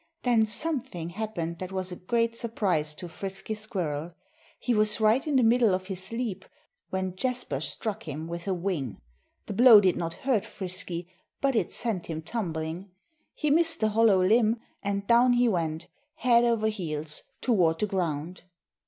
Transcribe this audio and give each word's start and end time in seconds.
Then 0.23 0.47
something 0.47 1.11
happened 1.11 1.59
that 1.59 1.71
was 1.71 1.91
a 1.91 1.95
great 1.95 2.35
surprise 2.35 2.95
to 2.95 3.07
Frisky 3.07 3.53
Squirrel. 3.53 4.15
He 4.57 4.73
was 4.73 4.99
right 4.99 5.27
in 5.27 5.35
the 5.35 5.43
middle 5.43 5.75
of 5.75 5.85
his 5.85 6.11
leap 6.11 6.43
when 6.89 7.15
Jasper 7.15 7.59
struck 7.61 8.07
him 8.07 8.27
with 8.27 8.47
a 8.47 8.53
wing. 8.55 8.99
The 9.45 9.53
blow 9.53 9.79
did 9.79 9.95
not 9.95 10.15
hurt 10.25 10.43
Frisky. 10.43 11.07
But 11.39 11.55
it 11.55 11.71
sent 11.71 12.07
him 12.07 12.23
tumbling. 12.23 12.89
He 13.35 13.51
missed 13.51 13.79
the 13.79 13.89
hollow 13.89 14.25
limb, 14.25 14.59
and 14.81 15.05
down 15.05 15.33
he 15.33 15.47
went, 15.47 15.85
head 16.15 16.45
over 16.45 16.67
heels, 16.69 17.21
toward 17.39 17.77
the 17.77 17.85
ground. 17.85 18.41